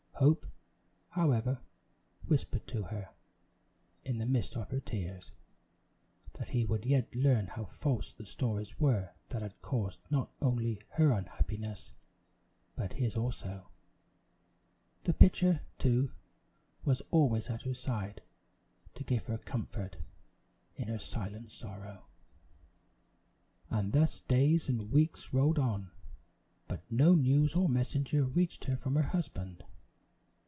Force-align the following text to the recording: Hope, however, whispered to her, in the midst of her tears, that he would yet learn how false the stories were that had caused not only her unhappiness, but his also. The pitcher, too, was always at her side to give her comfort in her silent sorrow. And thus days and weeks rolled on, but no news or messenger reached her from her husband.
Hope, 0.23 0.45
however, 1.09 1.61
whispered 2.27 2.67
to 2.67 2.83
her, 2.83 3.09
in 4.05 4.19
the 4.19 4.27
midst 4.27 4.55
of 4.55 4.69
her 4.69 4.79
tears, 4.79 5.31
that 6.33 6.49
he 6.49 6.63
would 6.63 6.85
yet 6.85 7.15
learn 7.15 7.47
how 7.47 7.65
false 7.65 8.13
the 8.13 8.27
stories 8.27 8.79
were 8.79 9.13
that 9.29 9.41
had 9.41 9.59
caused 9.63 9.97
not 10.11 10.31
only 10.39 10.79
her 10.91 11.11
unhappiness, 11.11 11.91
but 12.75 12.93
his 12.93 13.17
also. 13.17 13.71
The 15.05 15.13
pitcher, 15.15 15.61
too, 15.79 16.11
was 16.85 17.01
always 17.09 17.49
at 17.49 17.63
her 17.63 17.73
side 17.73 18.21
to 18.93 19.03
give 19.03 19.25
her 19.25 19.39
comfort 19.39 19.97
in 20.75 20.87
her 20.87 20.99
silent 20.99 21.51
sorrow. 21.51 22.05
And 23.71 23.91
thus 23.91 24.19
days 24.21 24.69
and 24.69 24.91
weeks 24.91 25.33
rolled 25.33 25.57
on, 25.57 25.89
but 26.67 26.83
no 26.91 27.15
news 27.15 27.55
or 27.55 27.67
messenger 27.67 28.23
reached 28.23 28.65
her 28.65 28.77
from 28.77 28.93
her 28.97 29.01
husband. 29.09 29.63